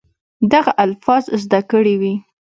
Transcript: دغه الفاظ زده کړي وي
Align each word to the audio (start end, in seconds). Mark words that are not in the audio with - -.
دغه 0.53 0.71
الفاظ 0.85 1.23
زده 1.43 1.59
کړي 1.71 1.95
وي 2.01 2.13